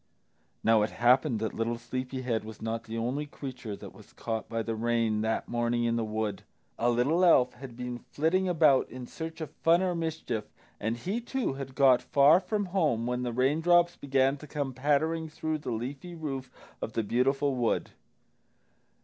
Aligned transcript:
Now 0.63 0.81
it 0.81 0.89
happened 0.89 1.39
that 1.41 1.79
Sleepy 1.79 2.23
head 2.23 2.43
was 2.43 2.59
not 2.59 2.85
the 2.85 2.97
only 2.97 3.27
creature 3.27 3.75
that 3.75 3.93
was 3.93 4.13
caught 4.13 4.49
by 4.49 4.63
the 4.63 4.73
rain 4.73 5.21
that 5.21 5.47
morning 5.47 5.83
in 5.83 5.95
the 5.95 6.03
wood. 6.03 6.41
A 6.79 6.89
little 6.89 7.23
elf 7.23 7.53
had 7.53 7.77
been 7.77 7.99
flitting 7.99 8.49
about 8.49 8.89
in 8.89 9.05
search 9.05 9.41
of 9.41 9.51
fun 9.51 9.83
or 9.83 9.93
mischief, 9.93 10.45
and 10.79 10.97
he, 10.97 11.21
too, 11.21 11.53
had 11.53 11.75
got 11.75 12.01
far 12.01 12.39
from 12.39 12.65
home 12.73 13.05
when 13.05 13.21
the 13.21 13.31
raindrops 13.31 13.95
began 13.95 14.37
to 14.37 14.47
come 14.47 14.73
pattering 14.73 15.29
through 15.29 15.59
the 15.59 15.69
leafy 15.71 16.15
roof 16.15 16.49
of 16.81 16.93
the 16.93 17.03
beautiful 17.03 17.53
wood. 17.53 17.91